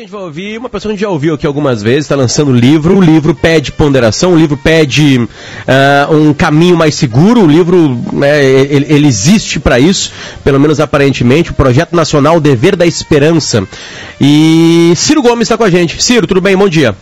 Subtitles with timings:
[0.00, 2.04] que a gente vai ouvir uma pessoa que a gente já ouviu aqui algumas vezes,
[2.04, 2.96] está lançando livro.
[2.96, 7.42] O livro pede ponderação, o livro pede uh, um caminho mais seguro.
[7.42, 11.50] O livro né, ele, ele existe para isso, pelo menos aparentemente.
[11.50, 13.66] O Projeto Nacional Dever da Esperança.
[14.20, 16.02] E Ciro Gomes está com a gente.
[16.02, 16.56] Ciro, tudo bem?
[16.56, 16.94] Bom dia.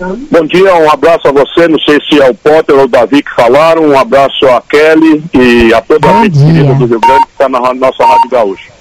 [0.00, 1.68] Bom dia, um abraço a você.
[1.68, 3.84] Não sei se é o Potter ou o Davi que falaram.
[3.84, 7.48] Um abraço a Kelly e a toda a gente querida do Rio Grande que está
[7.48, 8.71] na nossa Rádio Gaúcha.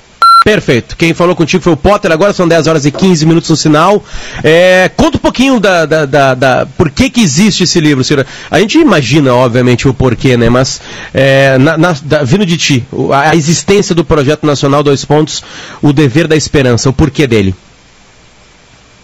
[0.43, 0.97] Perfeito.
[0.97, 4.03] Quem falou contigo foi o Potter, agora são 10 horas e 15 minutos no sinal.
[4.43, 8.25] É, conta um pouquinho da, da, da, da, por que, que existe esse livro, Ciro.
[8.49, 10.49] A gente imagina, obviamente, o porquê, né?
[10.49, 10.81] Mas
[11.13, 15.43] é, na, na, da, vindo de ti, a existência do Projeto Nacional Dois Pontos,
[15.79, 17.53] o dever da esperança, o porquê dele.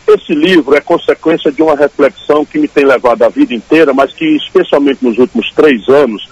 [0.07, 4.11] Esse livro é consequência de uma reflexão que me tem levado a vida inteira, mas
[4.11, 6.27] que, especialmente nos últimos três anos,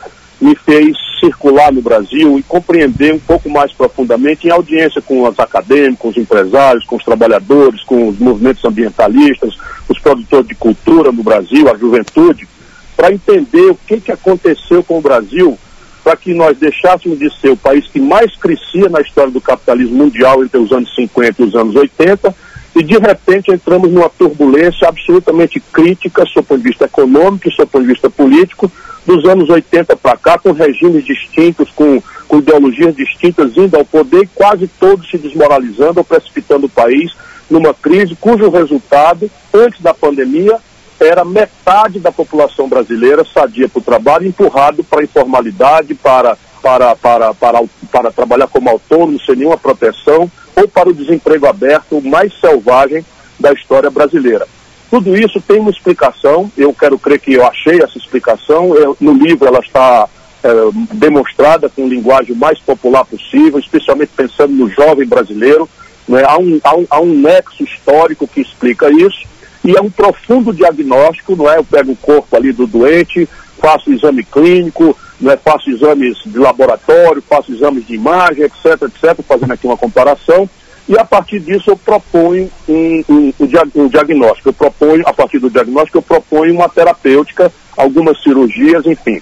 [0.45, 5.39] me fez circular no Brasil e compreender um pouco mais profundamente, em audiência com os
[5.39, 9.57] acadêmicos, com os empresários, com os trabalhadores, com os movimentos ambientalistas,
[9.89, 12.47] os produtores de cultura no Brasil, a juventude,
[12.95, 15.57] para entender o que, que aconteceu com o Brasil
[16.03, 19.97] para que nós deixássemos de ser o país que mais crescia na história do capitalismo
[19.97, 22.35] mundial entre os anos 50 e os anos 80
[22.75, 27.65] e de repente entramos numa turbulência absolutamente crítica, do ponto de vista econômico e do
[27.65, 28.71] ponto de vista político,
[29.05, 34.23] dos anos 80 para cá, com regimes distintos, com, com, ideologias distintas indo ao poder
[34.23, 37.15] e quase todos se desmoralizando ou precipitando o país
[37.49, 40.57] numa crise cujo resultado, antes da pandemia,
[40.99, 46.95] era metade da população brasileira sadia para o trabalho, empurrado para a informalidade, para, para,
[46.95, 52.33] para, para, para trabalhar como autônomo, sem nenhuma proteção, ou para o desemprego aberto, mais
[52.39, 53.05] selvagem
[53.39, 54.47] da história brasileira.
[54.95, 59.11] Tudo isso tem uma explicação, eu quero crer que eu achei essa explicação, eu, no
[59.11, 60.07] livro ela está
[60.41, 60.49] é,
[60.93, 65.67] demonstrada com linguagem mais popular possível, especialmente pensando no jovem brasileiro.
[66.07, 66.23] Né?
[66.25, 69.27] Há, um, há, um, há um nexo histórico que explica isso,
[69.65, 71.57] e é um profundo diagnóstico, não é?
[71.57, 73.27] Eu pego o corpo ali do doente,
[73.59, 75.35] faço exame clínico, não é?
[75.35, 80.49] faço exames de laboratório, faço exames de imagem, etc, etc, fazendo aqui uma comparação,
[80.87, 83.33] e a partir disso eu proponho um, um,
[83.75, 84.49] um, diagnóstico.
[84.49, 89.21] Eu proponho, a partir do diagnóstico, eu proponho uma terapêutica, algumas cirurgias, enfim.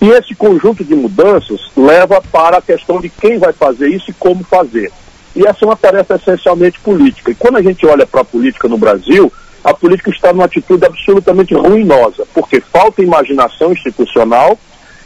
[0.00, 4.14] E esse conjunto de mudanças leva para a questão de quem vai fazer isso e
[4.14, 4.90] como fazer.
[5.36, 7.30] E essa é uma tarefa essencialmente política.
[7.30, 9.32] E quando a gente olha para a política no Brasil,
[9.62, 14.58] a política está numa atitude absolutamente ruinosa, porque falta imaginação institucional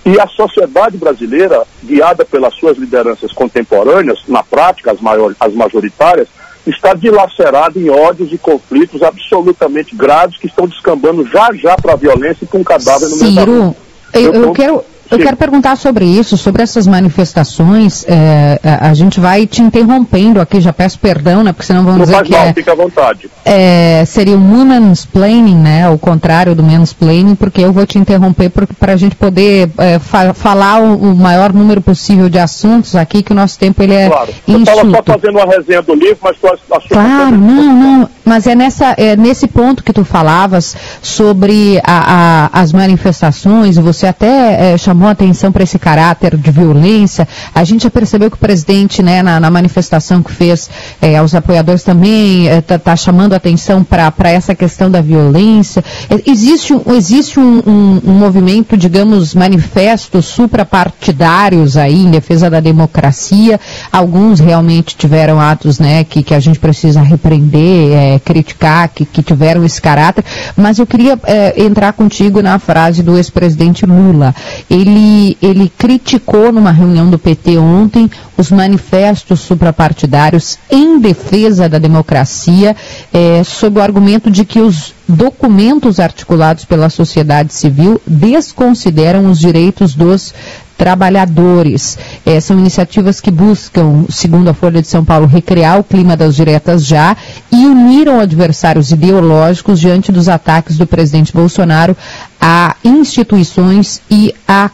[0.05, 6.29] e a sociedade brasileira, guiada pelas suas lideranças contemporâneas, na prática, as, maiores, as majoritárias,
[6.67, 11.97] está dilacerada em ódios e conflitos absolutamente graves que estão descambando já já para a
[11.97, 13.77] violência e com um cadáver no meio rua.
[14.15, 18.05] Eu, eu, eu quero eu quero perguntar sobre isso, sobre essas manifestações.
[18.07, 21.53] É, a, gente vai te interrompendo aqui, já peço perdão, né?
[21.53, 23.31] Porque senão vão Não dizer faz que mal, é, fica à vontade.
[23.45, 25.89] É, seria um mansplaining, né?
[25.89, 30.35] O contrário do mansplaining, porque eu vou te interromper para a gente poder é, fa
[30.35, 34.09] falar o, o, maior número possível de assuntos aqui, que o nosso tempo ele é
[34.09, 34.33] Claro.
[34.47, 36.49] Você estava só fazendo uma resenha do livro, mas tu
[36.89, 38.11] Claro, não, não.
[38.29, 44.07] Mas é, nessa, é nesse ponto que tu falavas sobre a, a, as manifestações, você
[44.07, 47.27] até é, chamou atenção para esse caráter de violência.
[47.55, 50.69] A gente já percebeu que o presidente, né, na, na manifestação que fez
[51.01, 55.83] é, aos apoiadores também, está é, tá chamando atenção para essa questão da violência.
[56.11, 63.59] É, existe, existe um, um, um movimento, digamos, manifestos suprapartidários aí em defesa da democracia.
[63.91, 69.23] Alguns realmente tiveram atos né, que, que a gente precisa repreender, é, criticar, que, que
[69.23, 70.25] tiveram esse caráter,
[70.57, 74.35] mas eu queria é, entrar contigo na frase do ex-presidente Lula.
[74.71, 82.77] Ele, ele criticou numa reunião do PT ontem os manifestos suprapartidários em defesa da democracia,
[83.13, 89.95] é, sob o argumento de que os documentos articulados pela sociedade civil desconsideram os direitos
[89.95, 90.35] dos
[90.79, 91.99] trabalhadores.
[92.25, 96.37] É, são iniciativas que buscam, segundo a Folha de São Paulo, recriar o clima das
[96.37, 97.17] diretas já
[97.53, 101.97] e uniram adversários ideológicos diante dos ataques do presidente Bolsonaro
[102.41, 104.71] a instituições e à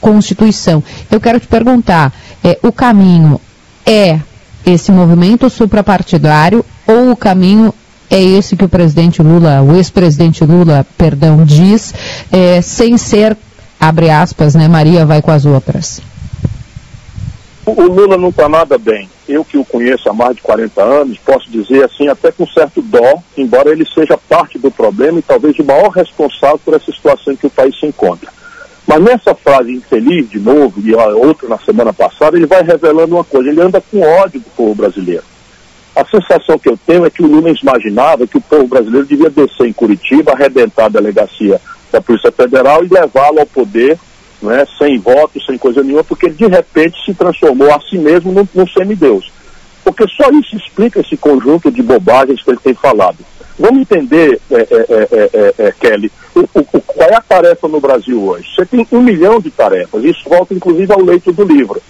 [0.00, 0.82] Constituição.
[1.10, 2.12] Eu quero te perguntar,
[2.42, 3.40] é, o caminho
[3.86, 4.18] é
[4.66, 7.72] esse movimento suprapartidário ou o caminho
[8.10, 11.94] é esse que o presidente Lula, o ex-presidente Lula, perdão, diz,
[12.30, 13.36] é, sem ser
[13.88, 16.00] abre aspas, né, Maria vai com as outras.
[17.66, 19.08] O Lula não está nada bem.
[19.26, 22.82] Eu que o conheço há mais de 40 anos, posso dizer assim, até com certo
[22.82, 27.32] dó, embora ele seja parte do problema e talvez o maior responsável por essa situação
[27.32, 28.30] em que o país se encontra.
[28.86, 33.24] Mas nessa frase infeliz, de novo, e outra na semana passada, ele vai revelando uma
[33.24, 35.24] coisa, ele anda com ódio do povo brasileiro.
[35.96, 39.30] A sensação que eu tenho é que o Lula imaginava que o povo brasileiro devia
[39.30, 41.58] descer em Curitiba, arrebentar a delegacia
[41.94, 43.96] da Polícia Federal e levá-lo ao poder,
[44.42, 48.32] né, sem voto, sem coisa nenhuma, porque ele de repente se transformou a si mesmo
[48.32, 49.32] num, num semideus.
[49.84, 53.18] Porque só isso explica esse conjunto de bobagens que ele tem falado.
[53.56, 58.48] Vamos entender, é, é, é, Kelly, o, o, qual é a tarefa no Brasil hoje?
[58.52, 61.80] Você tem um milhão de tarefas, isso volta inclusive ao leito do livro.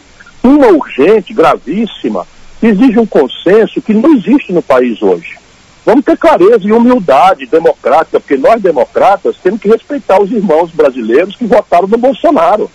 [0.42, 2.26] Uma urgente, gravíssima,
[2.62, 5.43] exige um consenso que não existe no país hoje.
[5.84, 11.36] Vamos ter clareza e humildade democrática, porque nós democratas temos que respeitar os irmãos brasileiros
[11.36, 12.70] que votaram no Bolsonaro.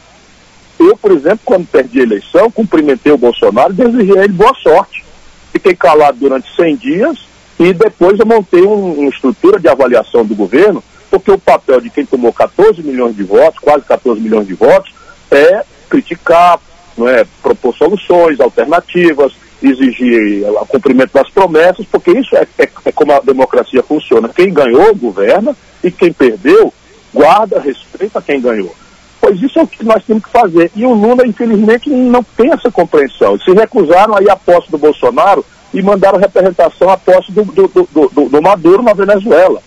[0.79, 4.53] Eu, por exemplo, quando perdi a eleição, cumprimentei o Bolsonaro e desejei a ele boa
[4.53, 5.03] sorte.
[5.51, 7.17] Fiquei calado durante 100 dias
[7.59, 11.89] e depois eu montei um, uma estrutura de avaliação do governo, porque o papel de
[11.89, 14.93] quem tomou 14 milhões de votos, quase 14 milhões de votos,
[15.31, 16.59] é criticar,
[16.95, 22.91] não é, propor soluções, alternativas, exigir o cumprimento das promessas, porque isso é, é, é
[22.91, 24.29] como a democracia funciona.
[24.29, 26.73] Quem ganhou, governa, e quem perdeu,
[27.13, 28.73] guarda, respeita quem ganhou.
[29.21, 30.71] Pois isso é o que nós temos que fazer.
[30.75, 33.37] E o Lula, infelizmente, não tem essa compreensão.
[33.39, 38.29] Se recusaram aí a posse do Bolsonaro e mandaram representação à posse do, do, do,
[38.29, 39.61] do, Maduro na Venezuela.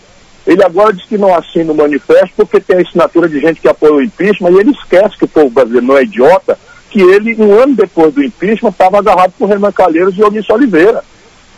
[0.47, 3.69] Ele agora diz que não assina o manifesto porque tem a assinatura de gente que
[3.69, 6.59] apoia o impeachment e ele esquece que o povo brasileiro não é idiota,
[6.93, 11.03] que ele, um ano depois do impeachment, estava agarrado com Renan Calheiros e Onísio Oliveira.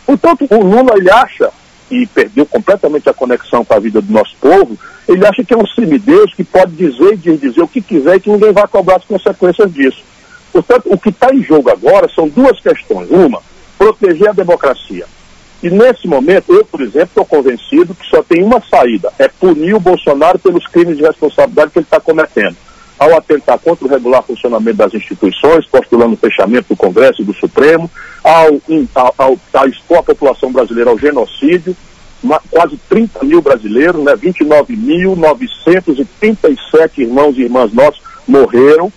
[0.05, 1.51] Portanto, o Lula, ele acha,
[1.91, 4.77] e perdeu completamente a conexão com a vida do nosso povo,
[5.07, 8.19] ele acha que é um semideus que pode dizer e dizer o que quiser e
[8.21, 10.01] que ninguém vai cobrar as consequências disso.
[10.53, 13.09] Portanto, o que está em jogo agora são duas questões.
[13.11, 13.41] Uma,
[13.77, 15.05] proteger a democracia.
[15.61, 19.75] E nesse momento, eu, por exemplo, estou convencido que só tem uma saída: é punir
[19.75, 22.55] o Bolsonaro pelos crimes de responsabilidade que ele está cometendo.
[22.97, 27.33] Ao atentar contra o regular funcionamento das instituições, postulando o fechamento do Congresso e do
[27.33, 27.91] Supremo,
[28.23, 28.61] ao,
[29.17, 31.75] ao, ao, expor a população brasileira ao genocídio,
[32.23, 38.91] uma, quase 30 mil brasileiros, né, 29.937 irmãos e irmãs nossos morreram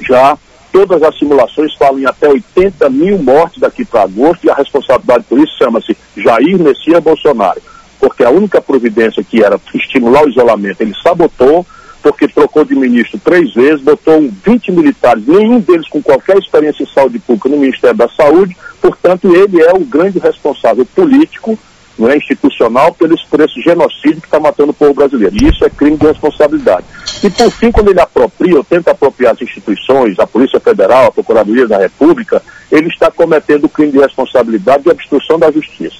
[0.00, 0.38] já
[0.70, 5.24] Todas as simulações falam em até 80 mil mortes daqui para agosto e a responsabilidade
[5.28, 7.60] por isso chama-se Jair Messias Bolsonaro.
[7.98, 11.66] Porque a única providência que era estimular o isolamento, ele sabotou,
[12.02, 16.86] porque trocou de ministro três vezes, botou 20 militares, nenhum deles com qualquer experiência em
[16.86, 21.58] saúde pública no Ministério da Saúde, portanto, ele é o grande responsável político
[21.98, 25.34] não é institucional por esse, por esse genocídio que está matando o povo brasileiro.
[25.34, 26.86] E isso é crime de responsabilidade.
[27.24, 31.12] E por fim, quando ele apropria ou tenta apropriar as instituições, a Polícia Federal, a
[31.12, 32.40] Procuradoria da República,
[32.70, 35.96] ele está cometendo o crime de responsabilidade de obstrução da justiça.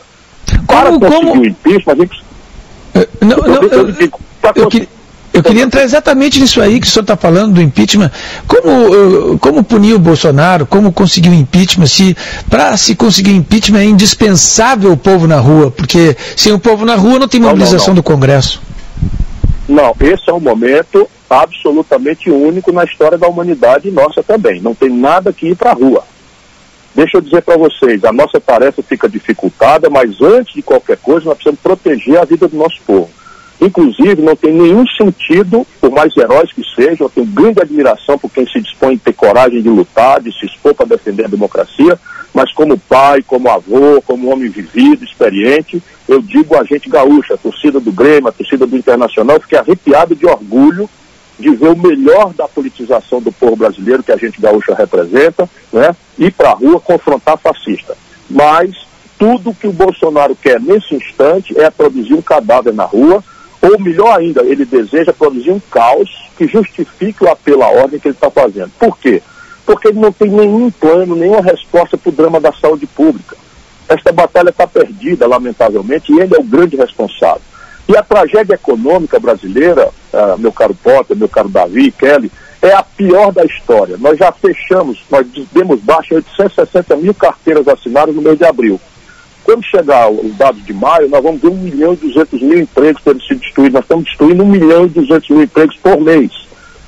[0.66, 1.42] Para como, conseguir como...
[1.42, 2.24] o impeachment, a gente.
[2.94, 4.10] Eh, não, não, eu, eu, eu, eu,
[4.54, 4.97] eu, eu
[5.42, 8.10] queria entrar exatamente nisso aí que o senhor está falando do impeachment.
[8.46, 10.66] Como, como punir o Bolsonaro?
[10.66, 11.86] Como conseguir o impeachment?
[11.86, 12.16] Se
[12.48, 16.84] para se conseguir o impeachment é indispensável o povo na rua, porque sem o povo
[16.84, 17.94] na rua não tem mobilização não, não, não.
[17.96, 18.62] do Congresso.
[19.68, 24.60] Não, esse é um momento absolutamente único na história da humanidade e nossa também.
[24.60, 26.04] Não tem nada que ir para a rua.
[26.94, 31.26] Deixa eu dizer para vocês, a nossa tarefa fica dificultada, mas antes de qualquer coisa
[31.26, 33.10] nós precisamos proteger a vida do nosso povo.
[33.60, 38.30] Inclusive, não tem nenhum sentido, por mais heróis que sejam, eu tenho grande admiração por
[38.30, 41.98] quem se dispõe a ter coragem de lutar, de se expor para defender a democracia,
[42.32, 47.38] mas como pai, como avô, como homem vivido, experiente, eu digo a gente gaúcha, a
[47.38, 50.88] torcida do Grêmio, a torcida do Internacional, fiquei arrepiado de orgulho
[51.38, 55.94] de ver o melhor da politização do povo brasileiro que a gente gaúcha representa, né,
[56.18, 57.96] ir para a rua confrontar fascista.
[58.28, 58.70] Mas
[59.18, 63.22] tudo que o Bolsonaro quer nesse instante é produzir um cadáver na rua,
[63.60, 68.08] ou melhor ainda, ele deseja produzir um caos que justifique o apelo à ordem que
[68.08, 68.70] ele está fazendo.
[68.78, 69.22] Por quê?
[69.66, 73.36] Porque ele não tem nenhum plano, nenhuma resposta para o drama da saúde pública.
[73.88, 77.42] Esta batalha está perdida, lamentavelmente, e ele é o grande responsável.
[77.88, 82.82] E a tragédia econômica brasileira, uh, meu caro Potter, meu caro Davi, Kelly, é a
[82.82, 83.96] pior da história.
[83.98, 88.80] Nós já fechamos, nós demos baixa 860 mil carteiras assinadas no mês de abril.
[89.48, 93.02] Quando chegar os dados de maio, nós vamos ver 1 milhão e 200 mil empregos
[93.02, 93.40] terem sido.
[93.70, 96.30] Nós estamos destruindo 1 milhão e 200 mil empregos por mês.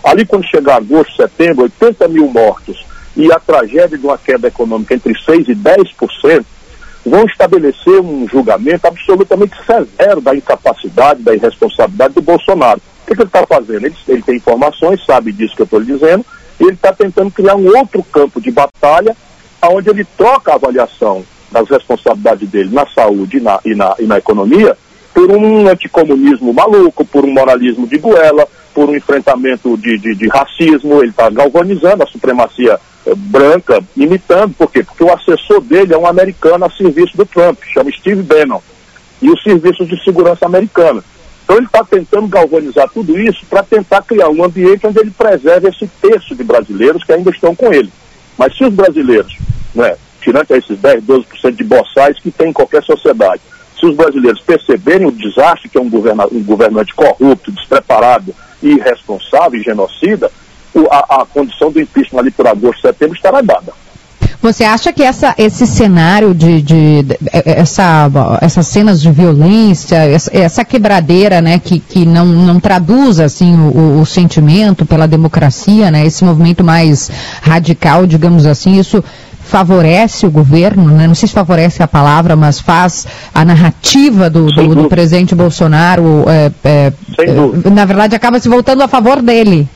[0.05, 2.85] Ali, quando chegar agosto, setembro, 80 mil mortos
[3.17, 6.45] e a tragédia de uma queda econômica entre 6% e 10%,
[7.07, 12.79] vão estabelecer um julgamento absolutamente severo da incapacidade, da irresponsabilidade do Bolsonaro.
[12.79, 13.87] O que, que ele está fazendo?
[13.87, 16.27] Ele, ele, tem informações, sabe disso que eu estou dizendo,
[16.61, 19.17] e ele está tentando criar um outro campo de batalha,
[19.63, 24.05] onde ele troca a avaliação das responsabilidades dele na saúde e na, e na, e
[24.05, 24.77] na economia
[25.13, 30.29] por um anticomunismo maluco, por um moralismo de goela, por um enfrentamento de, de, de
[30.29, 34.55] racismo, ele está galvanizando a supremacia eh, branca imitando.
[34.55, 34.83] Por quê?
[34.83, 38.61] Porque o assessor dele é um americano a serviço do Trump, chama Steve Bannon,
[39.21, 41.03] e os serviços de segurança americana.
[41.45, 45.69] Então ele está tentando galvanizar tudo isso para tentar criar um ambiente onde ele preserve
[45.69, 47.91] esse terço de brasileiros que ainda estão com ele.
[48.39, 49.37] Mas se os brasileiros,
[49.75, 53.41] né, tirando esses 10, 12% de boçais que tem em qualquer sociedade,
[53.79, 59.59] se os brasileiros perceberem o desastre que é um, governa um governante corrupto, despreparado, irresponsável
[59.59, 60.31] e genocida,
[60.75, 63.73] o, a, a, condição do impeachment ali por agosto, setembro estará dada.
[64.43, 68.11] Você acha que essa, esse cenário de, de, de, essa,
[68.41, 74.01] essas cenas de violência, essa, essa quebradeira, né, que, que não, não traduz assim o,
[74.01, 77.11] o, sentimento pela democracia, né, esse movimento mais
[77.43, 79.05] radical, digamos assim, isso
[79.51, 81.09] favorece o governo, né?
[81.09, 86.25] não sei se favorece a palavra, mas faz a narrativa do, do, do presidente Bolsonaro,
[86.29, 89.69] é, é, é, na verdade, acaba se voltando a favor dele.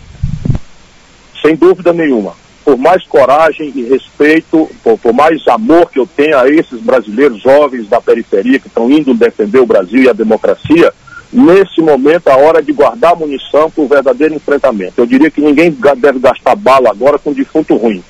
[1.42, 2.34] Sem dúvida nenhuma.
[2.64, 7.42] Por mais coragem e respeito, por, por mais amor que eu tenha a esses brasileiros
[7.42, 10.92] jovens da periferia que estão indo defender o Brasil e a democracia,
[11.32, 14.94] nesse momento a hora de guardar munição para o verdadeiro enfrentamento.
[14.96, 18.04] Eu diria que ninguém deve gastar bala agora com defunto ruim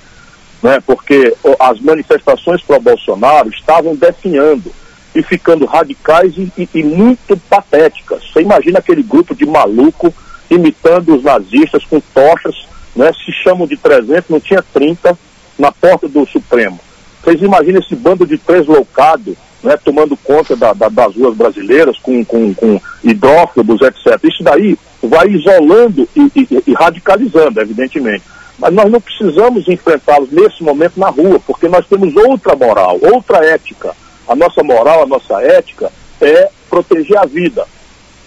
[0.64, 4.72] né, porque as manifestações para Bolsonaro estavam definhando
[5.14, 8.22] e ficando radicais e, e, e, muito patéticas.
[8.32, 10.12] Você imagina aquele grupo de maluco
[10.50, 12.66] imitando os nazistas com tochas,
[12.96, 15.18] né, se chamam de 300, não tinha 30,
[15.58, 16.80] na porta do Supremo.
[17.22, 22.24] Vocês imaginam esse bando de tresloucado né, tomando conta da, da, das ruas brasileiras com,
[22.24, 24.18] com, com hidrófobos, etc.
[24.24, 28.22] Isso daí vai isolando e, e radicalizando, evidentemente.
[28.58, 33.44] Mas nós não precisamos enfrentá-los nesse momento na rua, porque nós temos outra moral, outra
[33.44, 33.94] ética.
[34.28, 37.66] A nossa moral, a nossa ética é proteger a vida.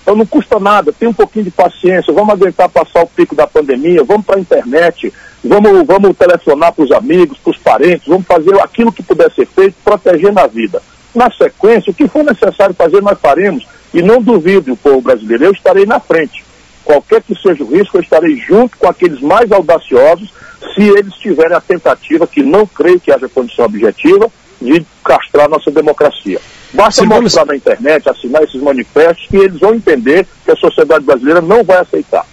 [0.02, 3.46] Então não custa nada, tem um pouquinho de paciência, vamos aguentar passar o pico da
[3.46, 8.26] pandemia, vamos para a internet, vamos, vamos telefonar para os amigos, para os parentes, vamos
[8.26, 10.82] fazer aquilo que puder ser feito, protegendo a vida.
[11.14, 13.66] Na sequência, o que for necessário fazer, nós faremos.
[13.94, 16.47] E não duvide o povo brasileiro, eu estarei na frente
[16.88, 20.34] qualquer que seja o risco, eu estarei junto com aqueles mais audaciosos
[20.74, 25.70] se eles tiverem a tentativa, que não creio que haja condição objetiva, de castrar nossa
[25.70, 26.40] democracia.
[26.74, 31.04] Basta Sim, mostrar na internet, assinar esses manifestos, que eles vão entender que a sociedade
[31.04, 32.26] brasileira não vai aceitar.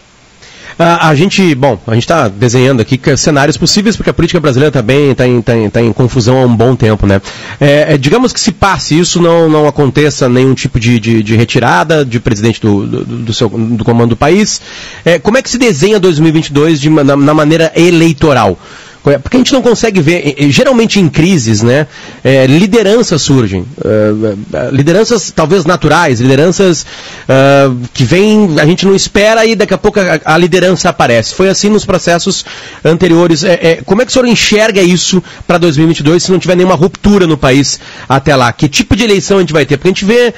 [0.78, 4.68] A, a gente, bom, a gente está desenhando aqui cenários possíveis, porque a política brasileira
[4.68, 7.20] está em, tá em, tá em confusão há um bom tempo, né?
[7.60, 11.36] É, é, digamos que se passe isso, não, não aconteça nenhum tipo de, de, de
[11.36, 14.60] retirada de presidente do, do, do, seu, do comando do país.
[15.04, 18.58] É, como é que se desenha 2022 de, na, na maneira eleitoral?
[19.06, 19.18] É?
[19.18, 21.86] Porque a gente não consegue ver, geralmente em crises, né,
[22.22, 23.60] é, lideranças surgem.
[23.78, 24.38] Uh,
[24.72, 26.86] lideranças talvez naturais, lideranças
[27.28, 31.34] uh, que vêm, a gente não espera e daqui a pouco a, a liderança aparece.
[31.34, 32.46] Foi assim nos processos
[32.82, 33.44] anteriores.
[33.44, 36.74] É, é, como é que o senhor enxerga isso para 2022 se não tiver nenhuma
[36.74, 38.50] ruptura no país até lá?
[38.54, 39.76] Que tipo de eleição a gente vai ter?
[39.76, 40.32] Porque a gente vê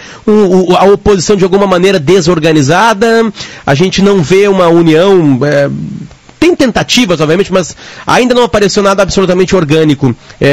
[0.77, 3.33] a oposição de alguma maneira desorganizada,
[3.65, 5.71] a gente não vê uma união é,
[6.39, 7.77] tem tentativas, obviamente, mas
[8.07, 10.15] ainda não apareceu nada absolutamente orgânico.
[10.41, 10.47] É,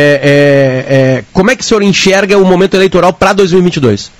[0.87, 4.11] é, é, como é que o senhor enxerga o momento eleitoral para 2022?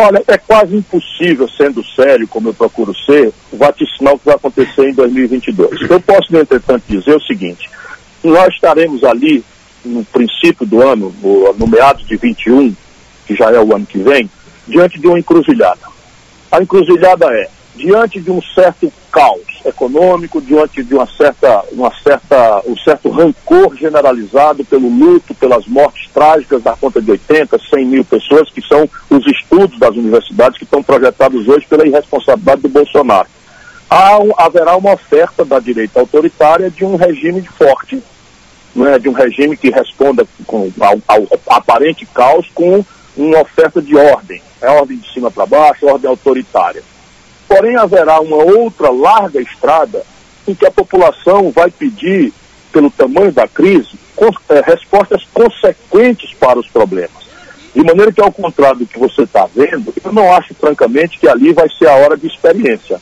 [0.00, 4.90] Olha, é quase impossível, sendo sério, como eu procuro ser, vaticinar o que vai acontecer
[4.90, 5.90] em 2022.
[5.90, 7.68] Eu posso, no entretanto, dizer o seguinte:
[8.22, 9.44] nós estaremos ali
[9.84, 12.76] no princípio do ano, no, meados de 21,
[13.26, 14.30] que já é o ano que vem,
[14.68, 15.80] diante de uma encruzilhada.
[16.52, 22.62] A encruzilhada é diante de um certo caos econômico, diante de uma certa, uma certa,
[22.66, 28.04] um certo rancor generalizado pelo luto, pelas mortes trágicas da conta de 80, 100 mil
[28.04, 33.28] pessoas, que são os estudos das universidades que estão projetados hoje pela irresponsabilidade do Bolsonaro.
[33.90, 38.02] Há, haverá uma oferta da direita autoritária de um regime forte,
[38.74, 42.84] né, de um regime que responda com, ao, ao aparente caos com
[43.16, 44.42] uma oferta de ordem.
[44.60, 46.82] É ordem de cima para baixo, ordem autoritária.
[47.48, 50.04] Porém, haverá uma outra larga estrada
[50.46, 52.32] em que a população vai pedir,
[52.70, 53.98] pelo tamanho da crise,
[54.50, 57.28] é, respostas consequentes para os problemas.
[57.74, 61.28] De maneira que, ao contrário do que você está vendo, eu não acho, francamente, que
[61.28, 63.00] ali vai ser a hora de experiência.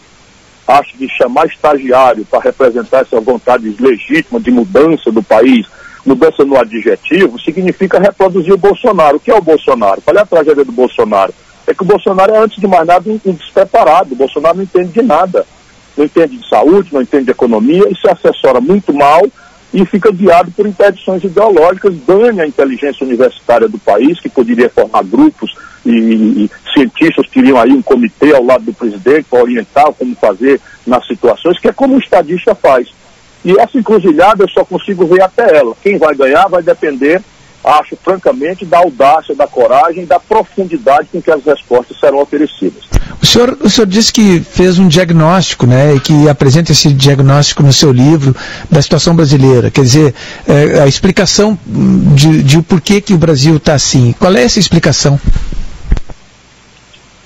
[0.66, 5.66] Acho que chamar estagiário para representar essa vontade legítima de mudança do país,
[6.04, 9.16] mudança no adjetivo, significa reproduzir o Bolsonaro.
[9.16, 10.02] O que é o Bolsonaro?
[10.02, 11.32] Qual é a tragédia do Bolsonaro?
[11.66, 14.12] É que o Bolsonaro é, antes de mais nada, um, despreparado.
[14.12, 15.46] O Bolsonaro não entende de nada.
[15.96, 19.23] Não entende de saúde, não entende de economia e se assessora muito mal
[19.73, 25.02] e fica guiado por interdições ideológicas, dane a inteligência universitária do país, que poderia formar
[25.04, 25.54] grupos
[25.85, 25.90] e,
[26.44, 31.06] e cientistas iriam aí um comitê ao lado do presidente para orientar como fazer nas
[31.06, 32.88] situações, que é como um estadista faz.
[33.44, 35.75] E essa encruzilhada eu só consigo ver até ela.
[35.82, 37.23] Quem vai ganhar vai depender,
[37.66, 42.85] acho francamente, da audácia, da coragem e da profundidade com que as respostas serão oferecidas.
[43.20, 47.62] O senhor, o senhor disse que fez um diagnóstico, né, e que apresenta esse diagnóstico
[47.62, 48.37] no seu livro
[48.70, 49.68] da situação brasileira.
[49.70, 50.14] Quer dizer,
[50.46, 54.14] é, a explicação de, de porquê que o Brasil está assim.
[54.18, 55.18] Qual é essa explicação?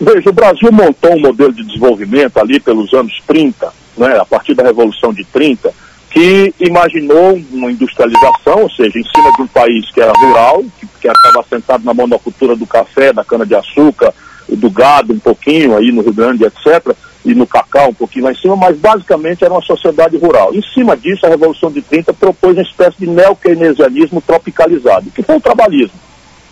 [0.01, 4.55] Veja, o Brasil montou um modelo de desenvolvimento ali pelos anos 30, né, a partir
[4.55, 5.71] da Revolução de 30,
[6.11, 10.87] que imaginou uma industrialização, ou seja, em cima de um país que era rural, que,
[11.07, 14.13] estava assentado na monocultura do café, da cana-de-açúcar,
[14.49, 18.33] do gado um pouquinho aí no Rio Grande, etc., e no cacau um pouquinho lá
[18.33, 20.55] em cima, mas basicamente era uma sociedade rural.
[20.55, 25.37] Em cima disso, a Revolução de 30 propôs uma espécie de neo-keynesianismo tropicalizado, que foi
[25.37, 25.99] o trabalhismo.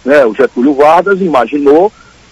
[0.04, 0.26] Né?
[0.26, 1.90] O Getúlio Vargas imaginou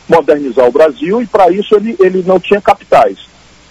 [0.09, 3.19] modernizar o Brasil e para isso ele, ele não tinha capitais.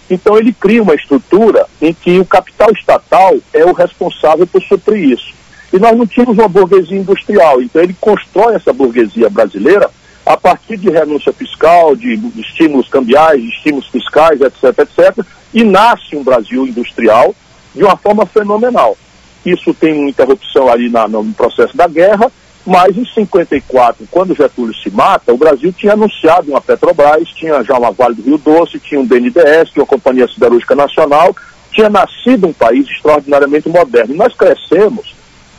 [0.10, 5.12] Então ele cria uma estrutura em que o capital estatal é o responsável por suprir
[5.12, 5.34] isso.
[5.74, 9.90] E nós não tínhamos uma burguesia industrial, então ele constrói essa burguesia brasileira
[10.26, 16.16] a partir de renúncia fiscal, de, estímulos cambiais, de estímulos fiscais, etc, etc, e nasce
[16.16, 17.36] um Brasil industrial
[17.76, 18.98] de uma forma fenomenal.
[19.46, 22.32] Isso tem uma interrupção ali na, no processo da guerra,
[22.66, 27.78] mas em 54, quando Getúlio se mata, o Brasil tinha anunciado uma Petrobras, tinha já
[27.78, 31.36] uma Vale do Rio Doce, tinha um BNDES, tinha uma Companhia Siderúrgica Nacional,
[31.72, 34.16] tinha nascido um país extraordinariamente moderno.
[34.16, 35.14] E nós crescemos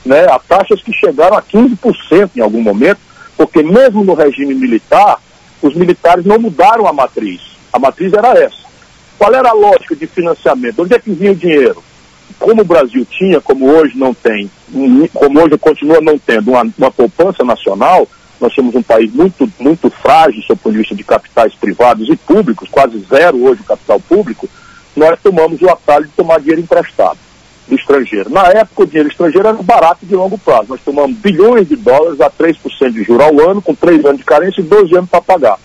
[0.04, 2.98] né, a taxas que chegaram a 15% em algum momento,
[3.36, 5.20] porque mesmo no regime militar,
[5.62, 7.40] os militares não mudaram a matriz.
[7.72, 8.66] A matriz era essa.
[9.16, 10.82] Qual era a lógica de financiamento?
[10.82, 11.82] Onde é que vinha o dinheiro?
[12.38, 14.50] Como o Brasil tinha, como hoje não tem,
[15.14, 18.06] como hoje continua não tendo uma, uma poupança nacional,
[18.40, 22.16] nós somos um país muito, muito frágil do ponto de vista de capitais privados e
[22.16, 24.48] públicos, quase zero hoje o capital público,
[24.94, 27.18] nós tomamos o atalho de tomar dinheiro emprestado
[27.68, 28.30] do estrangeiro.
[28.30, 30.66] Na época, o dinheiro estrangeiro era barato de longo prazo.
[30.68, 34.24] Nós tomamos bilhões de dólares a 3% de juros ao ano, com 3 anos de
[34.24, 35.58] carência e 12 anos para pagar.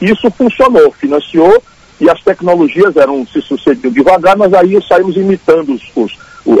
[0.00, 1.62] Isso funcionou, financiou
[2.00, 6.12] e as tecnologias eram se sucediam devagar, mas aí saímos imitando os, os,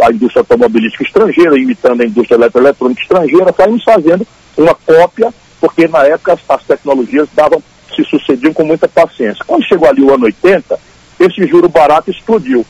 [0.02, 6.04] a indústria automobilística estrangeira, imitando a indústria eletroeletrônica estrangeira, saímos fazendo uma cópia, porque na
[6.04, 7.62] época as, as tecnologias davam,
[7.96, 9.44] se sucediam com muita paciência.
[9.46, 10.78] Quando chegou ali o ano 80,
[11.18, 12.64] esse juro barato explodiu.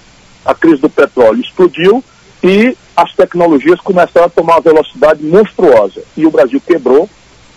[0.45, 2.03] A crise do petróleo explodiu
[2.43, 6.03] e as tecnologias começaram a tomar uma velocidade monstruosa.
[6.17, 7.09] E o Brasil quebrou,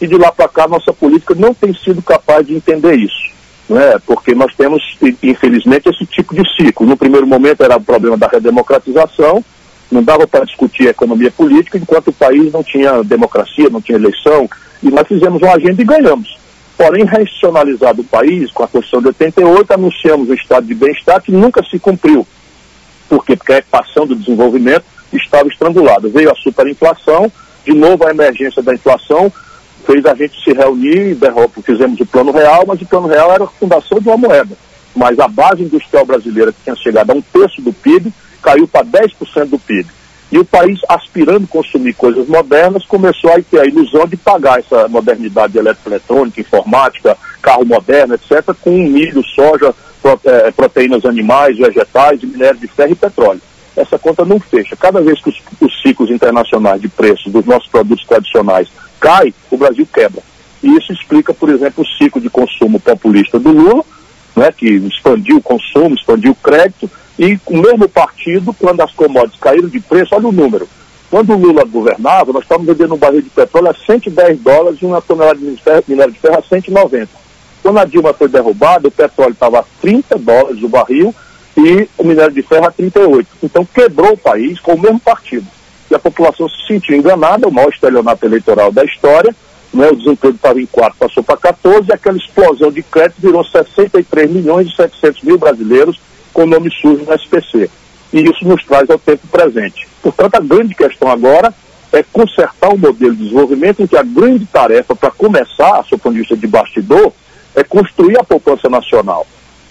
[0.02, 3.34] e de lá para cá nossa política não tem sido capaz de entender isso
[3.70, 3.96] né?
[4.06, 6.86] porque nós temos, infelizmente, esse tipo de ciclo.
[6.86, 9.44] No primeiro momento era o problema da redemocratização,
[9.92, 14.50] não dava para discutir economia política enquanto o país não tinha democracia, não tinha eleição,
[14.82, 16.38] e nós fizemos uma agenda e ganhamos.
[16.76, 21.32] Porém, racionalizado o país, com a Constituição de 88, anunciamos o estado de bem-estar que
[21.32, 22.28] nunca se cumpriu.
[23.08, 23.36] Por quê?
[23.36, 26.10] Porque a equação do desenvolvimento estava estrangulada.
[26.10, 27.32] Veio a superinflação,
[27.64, 29.32] de novo a emergência da inflação,
[29.86, 31.18] fez a gente se reunir,
[31.64, 34.56] fizemos o plano real, mas o plano real era a fundação de uma moeda.
[34.96, 38.86] Mas a base industrial brasileira, que tinha chegado a um terço do PIB, caiu para
[38.86, 39.90] 10% do PIB.
[40.32, 44.88] E o país, aspirando consumir coisas modernas, começou a ter a ilusão de pagar essa
[44.88, 49.76] modernidade eletroeletrônica, informática, carro moderno, etc., com milho, soja,
[50.26, 53.42] eh, proteínas animais, vegetais, minério de ferro e petróleo.
[53.76, 54.76] Essa conta não fecha.
[54.76, 58.70] Cada vez que os, os ciclos internacionais de preços dos nossos produtos tradicionais
[59.04, 60.24] cai, o Brasil quebra.
[60.64, 63.84] E isso explica, por exemplo, o ciclo de consumo populista do Lula,
[64.34, 66.90] né, que expandiu o consumo, expandiu o crédito,
[67.20, 70.68] e o mesmo partido, quando as commodities caíram de preço, olha o número.
[71.12, 74.86] Quando o Lula governava, nós estávamos vendendo um barril de petróleo a 110 dólares e
[74.86, 77.10] uma tonelada de minério de ferro a 190.
[77.62, 81.14] Quando a Dilma foi derrubada, o petróleo estava a 30 dólares o barril
[81.56, 83.28] e o minério de ferro a 38.
[83.44, 85.46] Então quebrou o país com o mesmo partido
[85.94, 89.34] e a população se sentiu enganada, o maior estelionato eleitoral da história,
[89.72, 93.44] né, o desemprego estava em 4, passou para 14, e aquela explosão de crédito virou
[93.44, 96.00] 63 milhões e 700 mil brasileiros
[96.34, 97.70] com nome sujo no SPC.
[98.12, 99.88] E isso nos traz ao tempo presente.
[100.02, 101.54] Portanto, a grande questão agora
[101.92, 105.98] é consertar um modelo de desenvolvimento em que a grande tarefa para começar, a sua
[105.98, 107.12] ponto de vista de bastidor,
[107.56, 109.28] é construir a poupança nacional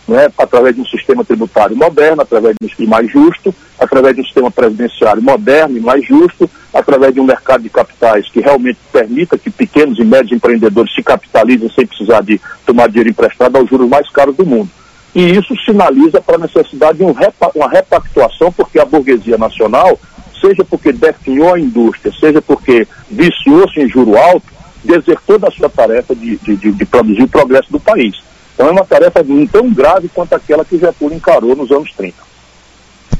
[0.06, 4.20] né, através de um sistema tributário moderno, através de um sistema mais justo, através de
[4.20, 8.78] um sistema presidenciário moderno e mais justo, através de um mercado de capitais que realmente
[8.92, 13.68] permita que pequenos e médios empreendedores se capitalizem sem precisar de tomar dinheiro emprestado aos
[13.68, 14.70] juros mais caros do mundo.
[15.14, 19.98] E isso sinaliza para a necessidade de um repa uma repactuação, porque a burguesia nacional,
[20.40, 24.46] seja porque definhou a indústria, seja porque viciou-se em juro alto,
[24.82, 28.31] desertou da sua tarefa de, de, de produzir o progresso do país.
[28.54, 32.32] Então é uma tarefa tão grave quanto aquela que Getúlio encarou nos anos 30.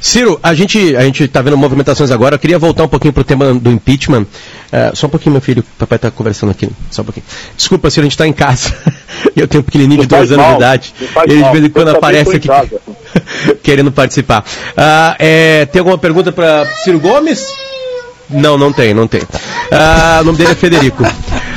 [0.03, 2.35] Ciro, a gente a gente está vendo movimentações agora.
[2.35, 4.23] Eu queria voltar um pouquinho para o tema do impeachment.
[4.23, 5.61] Uh, só um pouquinho, meu filho.
[5.61, 6.69] O papai está conversando aqui.
[6.91, 7.25] Só um pouquinho.
[7.55, 8.75] Desculpa, Ciro, a gente está em casa.
[9.33, 10.93] eu tenho um pequenininho de dois anos mal, de idade.
[11.25, 12.49] Ele de vez em quando aparece aqui
[13.63, 14.43] querendo participar.
[14.71, 17.41] Uh, é, tem alguma pergunta para Ciro Gomes?
[18.29, 19.21] Não, não tem, não tem.
[19.21, 21.03] Uh, o nome dele é Federico.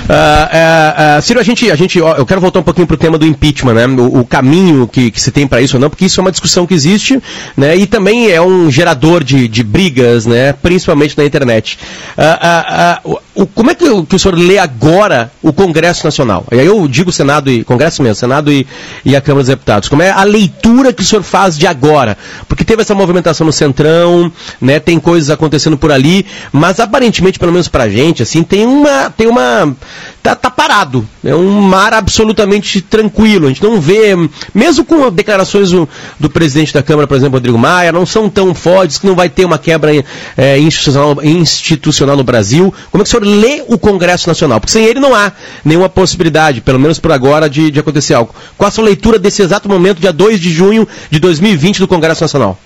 [0.07, 3.19] Uh, uh, Ciro, a gente, a gente, eu quero voltar um pouquinho para o tema
[3.19, 3.87] do impeachment, né?
[3.87, 6.31] O, o caminho que, que, se tem para isso ou não, porque isso é uma
[6.31, 7.21] discussão que existe,
[7.57, 7.77] né?
[7.77, 10.53] E também é um gerador de, de brigas, né?
[10.53, 11.79] Principalmente na internet.
[12.17, 16.45] Uh, o, como é que, que, o senhor lê agora o Congresso Nacional?
[16.53, 18.67] E aí eu digo Senado e Congresso mesmo, Senado e,
[19.05, 19.89] e a Câmara dos Deputados.
[19.89, 22.17] Como é a leitura que o senhor faz de agora?
[22.49, 24.79] Porque teve essa movimentação no Centrão, né?
[24.79, 29.27] Tem coisas acontecendo por ali, mas aparentemente, pelo menos para gente, assim, tem uma, tem
[29.27, 29.77] uma
[30.23, 31.07] tá, tá, parado.
[31.25, 33.47] É um mar absolutamente tranquilo.
[33.47, 34.15] A gente não vê,
[34.55, 38.55] mesmo com declarações do, do presidente da Câmara, por exemplo, Rodrigo Maia, não são tão
[38.55, 39.93] fortes que não vai ter uma quebra
[40.37, 42.73] é, institucional, institucional no Brasil.
[42.91, 44.61] Como é que o senhor lê o Congresso Nacional?
[44.61, 45.33] Porque sem ele não há
[45.65, 48.35] nenhuma possibilidade, pelo menos por agora, de, de acontecer algo.
[48.57, 52.23] Qual a sua leitura desse exato momento, dia 2 de junho de 2020, do Congresso
[52.25, 52.59] Nacional?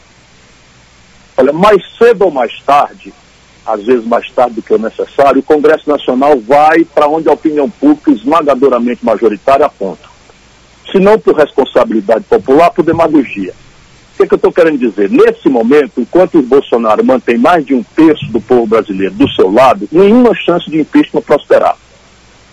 [1.37, 3.13] Olha, mais cedo ou mais tarde,
[3.67, 7.33] às vezes mais tarde do que o necessário, o Congresso Nacional vai para onde a
[7.33, 10.09] opinião pública esmagadoramente majoritária aponta.
[10.91, 13.53] Se não por responsabilidade popular, por demagogia.
[14.15, 15.09] O que, é que eu estou querendo dizer?
[15.11, 19.51] Nesse momento, enquanto o Bolsonaro mantém mais de um terço do povo brasileiro do seu
[19.51, 21.77] lado, nenhuma chance de impeachment prosperar.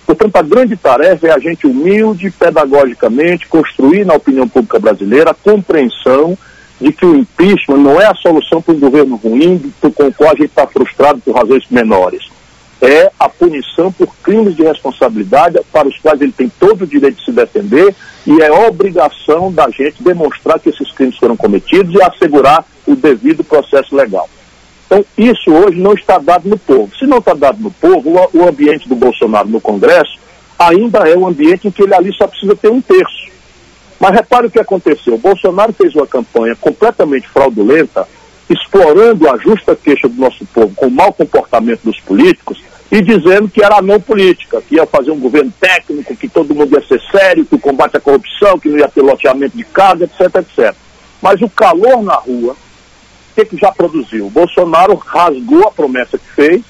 [0.06, 5.34] Portanto, a grande tarefa é a gente humilde, pedagogicamente, construir na opinião pública brasileira a
[5.34, 6.38] compreensão
[6.80, 10.32] de que o impeachment não é a solução para um governo ruim, com o qual
[10.32, 12.30] a gente está frustrado por razões menores.
[12.80, 17.18] É a punição por crimes de responsabilidade para os quais ele tem todo o direito
[17.18, 22.02] de se defender e é obrigação da gente demonstrar que esses crimes foram cometidos e
[22.04, 24.30] assegurar o devido processo legal.
[24.86, 26.90] Então, isso hoje não está dado no povo.
[26.98, 30.18] Se não está dado no povo, o, ambiente do Bolsonaro no Congresso
[30.58, 33.28] ainda é um ambiente em que ele ali só precisa ter um terço.
[34.00, 35.16] Mas repare o que aconteceu.
[35.16, 38.08] O Bolsonaro fez uma campanha completamente fraudulenta,
[38.50, 43.50] explorando a justa queixa do nosso povo com o mau comportamento dos políticos e dizendo
[43.50, 47.02] que era não política, que ia fazer um governo técnico, que todo mundo ia ser
[47.12, 50.74] sério, que o combate à corrupção, que não ia ter loteamento de casa, etc, etc.
[51.22, 54.28] Mas o calor na rua, o que, que já produziu?
[54.28, 56.62] O Bolsonaro rasgou a promessa que fez,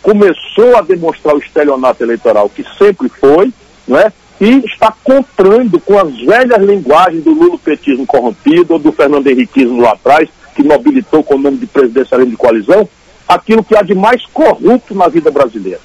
[0.00, 3.52] começou a demonstrar o estelionato eleitoral que sempre foi,
[3.86, 4.10] não é?
[4.40, 9.92] E está comprando com as velhas linguagens do lulopetismo corrompido ou do Fernando Henriquismo lá
[9.92, 12.88] atrás, que mobilitou com o nome de presidencialismo de coalizão,
[13.26, 15.80] aquilo que há de mais corrupto na vida brasileira.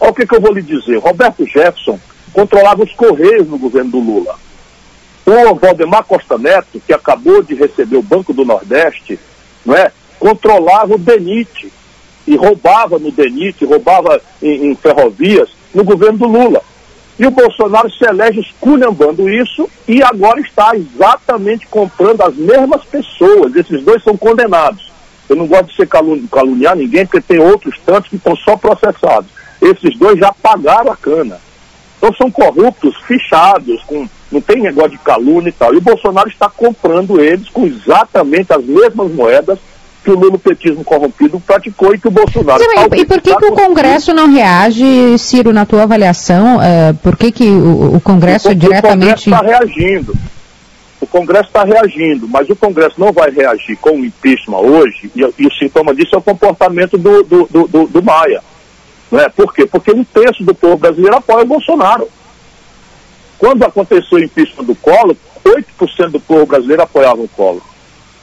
[0.00, 0.98] Olha o que, que eu vou lhe dizer.
[0.98, 1.98] Roberto Jefferson
[2.32, 4.36] controlava os Correios no governo do Lula.
[5.24, 9.18] O Valdemar Costa Neto, que acabou de receber o Banco do Nordeste,
[9.64, 11.72] não é, controlava o DENIT
[12.26, 16.62] e roubava no DENIT, roubava em, em ferrovias no governo do Lula.
[17.18, 23.54] E o Bolsonaro se elege esculhambando isso e agora está exatamente comprando as mesmas pessoas.
[23.54, 24.92] Esses dois são condenados.
[25.28, 28.56] Eu não gosto de ser calun caluniar ninguém, porque tem outros tantos que estão só
[28.56, 29.30] processados.
[29.60, 31.40] Esses dois já pagaram a cana.
[31.96, 35.72] Então são corruptos, fichados, com, não tem negócio de calúnia e tal.
[35.72, 39.58] E o Bolsonaro está comprando eles com exatamente as mesmas moedas
[40.04, 42.62] que o lulopetismo corrompido praticou e que o Bolsonaro...
[42.94, 46.58] E por que, que o Congresso não reage, Ciro, na tua avaliação?
[46.58, 49.30] Uh, por que, que o, o Congresso o, diretamente...
[49.30, 50.14] O Congresso está reagindo.
[51.00, 55.20] O Congresso está reagindo, mas o Congresso não vai reagir com o impeachment hoje, e,
[55.38, 58.42] e o sintoma disso é o comportamento do, do, do, do, do Maia.
[59.10, 59.28] Não é?
[59.30, 59.64] Por quê?
[59.64, 62.08] Porque um terço do povo brasileiro apoia o Bolsonaro.
[63.38, 67.73] Quando aconteceu o impeachment do Collor, 8% do povo brasileiro apoiava o Collor.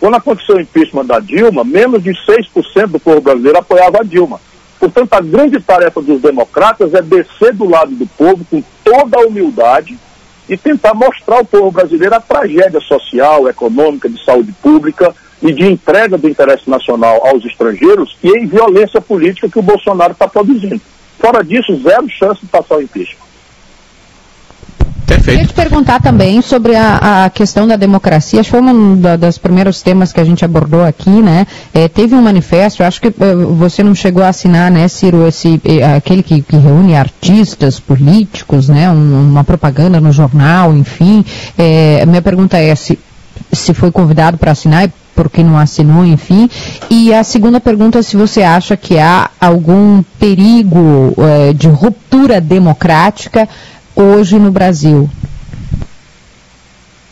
[0.02, 4.42] Quando aconteceu o impeachment da Dilma, menos de 6% do povo brasileiro apoiava a Dilma.
[4.80, 9.28] Portanto, a grande tarefa dos democratas é descer do lado do povo com toda a
[9.28, 9.96] humildade
[10.50, 15.68] e tentar mostrar ao povo brasileiro a tragédia social, econômica, de saúde pública e de
[15.68, 20.82] entrega do interesse nacional aos estrangeiros e em violência política que o Bolsonaro está produzindo.
[21.20, 23.31] Fora disso, zero chance de passar o impeachment.
[25.22, 25.40] Perfeito.
[25.40, 28.40] Queria te perguntar também sobre a, a questão da democracia.
[28.40, 31.46] Acho que foi um da, dos primeiros temas que a gente abordou aqui, né?
[31.74, 35.62] É, teve um manifesto, acho que é, você não chegou a assinar, né, Ciro, esse,
[35.64, 38.90] é, aquele que, que, reúne artistas, políticos, né?
[38.90, 41.24] Um, uma propaganda no jornal, enfim.
[41.58, 42.98] É, minha pergunta é se,
[43.52, 46.50] se foi convidado para assinar e porque não assinou, enfim.
[46.90, 52.42] E a segunda pergunta é se você acha que há algum perigo é, de ruptura
[52.42, 53.48] democrática
[54.02, 55.10] hoje no Brasil?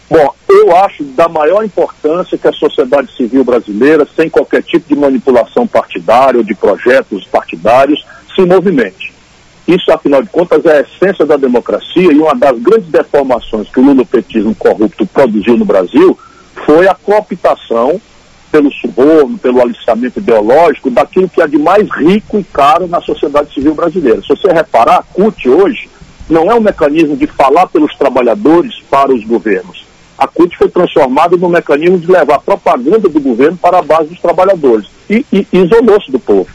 [0.09, 4.99] Bom, eu acho da maior importância que a sociedade civil brasileira, sem qualquer tipo de
[4.99, 8.03] manipulação partidária ou de projetos partidários,
[8.35, 9.13] se movimente.
[9.67, 13.79] Isso, afinal de contas, é a essência da democracia e uma das grandes deformações que
[13.79, 16.17] o lulopetismo corrupto produziu no Brasil
[16.65, 18.01] foi a cooptação
[18.51, 23.53] pelo suborno, pelo aliciamento ideológico, daquilo que é de mais rico e caro na sociedade
[23.53, 24.21] civil brasileira.
[24.21, 25.87] Se você reparar, a CUT hoje
[26.29, 29.89] não é um mecanismo de falar pelos trabalhadores para os governos
[30.19, 34.19] a CUT foi transformada num mecanismo de levar propaganda do governo para a base dos
[34.19, 36.49] trabalhadores e, e isolou-se do povo.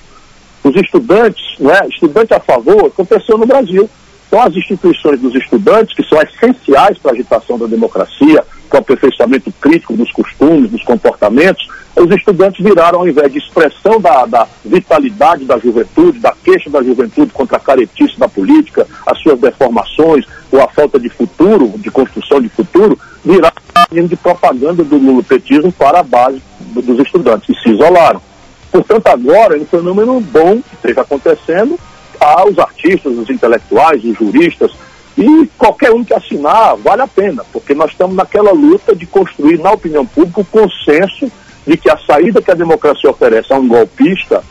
[0.62, 3.88] Os estudantes, né, estudante a favor, aconteceu no Brasil.
[4.28, 9.52] Então, as instituições dos estudantes, que são essenciais para a agitação da democracia, o aperfeiçoamento
[9.60, 15.44] crítico dos costumes, dos comportamentos, os estudantes viraram, ao invés de expressão da, da vitalidade
[15.44, 20.60] da juventude, da queixa da juventude contra a caretice da política, as suas deformações ou
[20.60, 23.54] a falta de futuro, de construção de futuro, viraram
[23.92, 28.20] de propaganda do lulopetismo para a base dos estudantes e se isolaram.
[28.72, 31.78] Portanto, agora é um fenômeno bom que esteja acontecendo
[32.18, 34.72] aos artistas, os intelectuais, os juristas,
[35.16, 39.58] e qualquer um que assinar vale a pena, porque nós estamos naquela luta de construir
[39.58, 41.30] na opinião pública o consenso
[41.66, 44.42] de que a saída que a democracia oferece a um golpista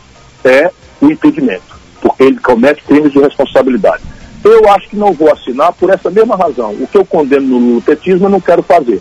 [0.42, 4.02] é o impedimento, porque ele comete crimes de responsabilidade.
[4.42, 6.72] Eu acho que não vou assinar por essa mesma razão.
[6.72, 9.00] O que eu condeno no lutetismo eu não quero fazer.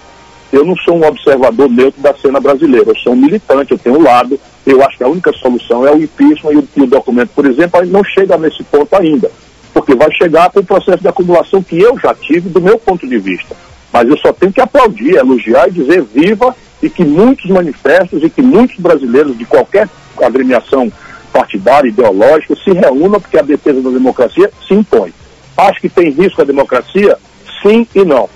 [0.54, 3.98] Eu não sou um observador neutro da cena brasileira, eu sou um militante, eu tenho
[3.98, 4.40] um lado.
[4.66, 7.46] Eu acho que a única solução é o impeachment e o, e o documento, por
[7.46, 9.30] exemplo, não chega nesse ponto ainda,
[9.74, 13.08] porque vai chegar para o processo de acumulação que eu já tive do meu ponto
[13.08, 13.56] de vista.
[13.92, 18.30] Mas eu só tenho que aplaudir, elogiar e dizer viva e que muitos manifestos e
[18.30, 19.90] que muitos brasileiros de qualquer
[20.22, 20.92] agremiação
[21.32, 25.14] partidária, ideológica, se reúnam porque a defesa da democracia se impõe.
[25.58, 27.18] Acho que tem risco a democracia?
[27.62, 28.30] Sim e não.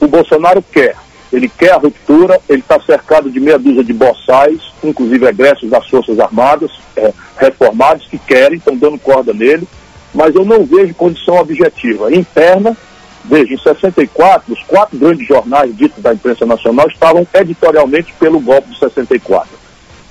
[0.00, 0.96] O Bolsonaro quer.
[1.32, 5.88] Ele quer a ruptura, ele está cercado de meia dúzia de boçais, inclusive egressos das
[5.88, 9.66] Forças Armadas, é, reformados, que querem, estão dando corda nele,
[10.14, 12.76] mas eu não vejo condição objetiva interna
[13.24, 18.70] Veja, em 64, os quatro grandes jornais ditos da imprensa nacional estavam editorialmente pelo golpe
[18.70, 19.48] de 64.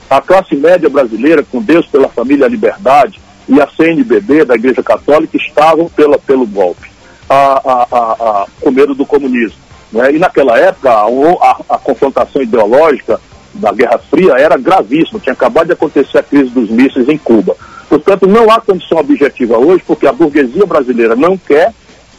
[0.09, 5.35] A classe média brasileira, com Deus pela família Liberdade, e a CNBB da Igreja Católica
[5.35, 6.89] estavam pela, pelo golpe,
[7.29, 9.57] a, a, a, com medo do comunismo.
[9.91, 10.13] Né?
[10.13, 10.89] E naquela época,
[11.69, 13.19] a confrontação ideológica
[13.53, 17.57] da Guerra Fria era gravíssima, tinha acabado de acontecer a crise dos mísseis em Cuba.
[17.91, 21.73] Portanto, não há condição objetiva hoje, porque a burguesia brasileira não quer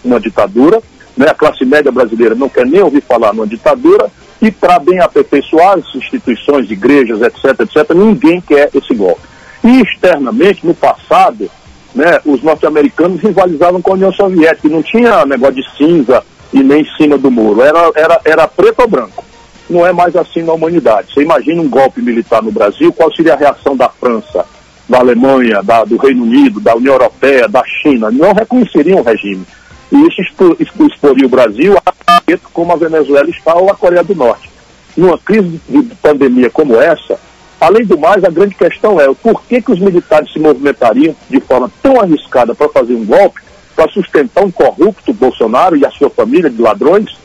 [0.04, 0.82] uma ditadura,
[1.16, 1.28] né?
[1.30, 4.10] a classe média brasileira não quer nem ouvir falar numa ditadura,
[4.42, 9.22] e para bem aperfeiçoar as instituições, igrejas, etc., etc., ninguém quer esse golpe.
[9.64, 11.50] E externamente, no passado,
[11.94, 16.82] né, os norte-americanos rivalizavam com a União Soviética, não tinha negócio de cinza e nem
[16.82, 19.24] em cima do muro, era, era, era preto ou branco.
[19.70, 21.14] Não é mais assim na humanidade.
[21.14, 24.44] Você imagina um golpe militar no Brasil, qual seria a reação da França,
[24.88, 28.10] da Alemanha, da, do Reino Unido, da União Europeia, da China?
[28.10, 29.44] Não reconheceriam o regime.
[29.90, 30.22] E isso
[30.60, 31.92] exporia o Brasil a
[32.52, 34.50] como a Venezuela está ou a Coreia do Norte.
[34.96, 37.18] Numa crise de pandemia como essa,
[37.60, 41.40] além do mais, a grande questão é por que, que os militares se movimentariam de
[41.40, 43.40] forma tão arriscada para fazer um golpe,
[43.74, 47.16] para sustentar um corrupto Bolsonaro e a sua família de ladrões?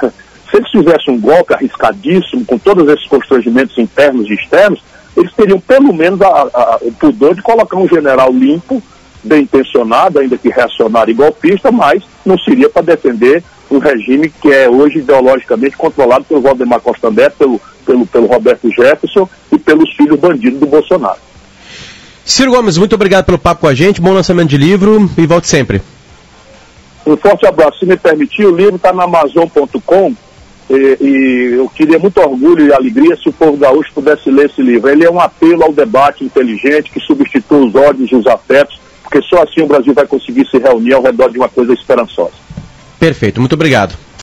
[0.50, 4.80] Se eles fizessem um golpe arriscadíssimo, com todos esses constrangimentos internos e externos,
[5.16, 8.82] eles teriam pelo menos a, a, o pudor de colocar um general limpo
[9.22, 14.52] bem intencionado, ainda que reacionário e golpista, mas não seria para defender um regime que
[14.52, 19.90] é hoje ideologicamente controlado pelo Valdemar Costa Neto, pelo, pelo, pelo Roberto Jefferson e pelos
[19.94, 21.18] filhos bandidos do Bolsonaro.
[22.24, 25.48] Ciro Gomes, muito obrigado pelo papo com a gente, bom lançamento de livro e volte
[25.48, 25.82] sempre.
[27.06, 27.80] Um forte abraço.
[27.80, 30.14] Se me permitir, o livro está na Amazon.com
[30.70, 34.62] e, e, eu queria muito orgulho e alegria se o povo gaúcho pudesse ler esse
[34.62, 34.88] livro.
[34.88, 39.22] Ele é um apelo ao debate inteligente que substitui os ódios e os afetos porque
[39.22, 42.32] só assim o Brasil vai conseguir se reunir ao redor de uma coisa esperançosa.
[42.98, 43.96] Perfeito, muito obrigado.